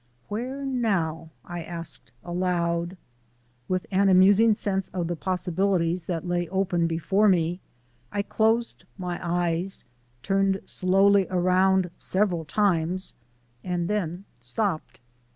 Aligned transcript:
"Where 0.29 0.65
now?" 0.65 1.29
I 1.45 1.61
asked 1.63 2.11
aloud. 2.23 2.97
With 3.67 3.85
an 3.91 4.09
amusing 4.09 4.55
sense 4.55 4.87
of 4.95 5.05
the 5.05 5.15
possibilities 5.15 6.05
that 6.05 6.27
lay 6.27 6.49
open 6.49 6.87
before 6.87 7.29
me, 7.29 7.59
I 8.11 8.23
closed 8.23 8.85
my 8.97 9.19
eyes, 9.21 9.85
turned 10.23 10.61
slowly 10.65 11.27
around 11.29 11.91
several 11.99 12.45
times 12.45 13.13
and 13.63 13.87
then 13.87 14.25
stopped. 14.39 14.99